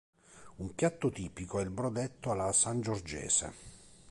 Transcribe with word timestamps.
Un 0.57 0.73
piatto 0.73 1.11
tipico 1.11 1.59
è 1.59 1.61
il 1.61 1.69
"brodetto 1.69 2.31
alla 2.31 2.51
sangiorgese". 2.53 3.53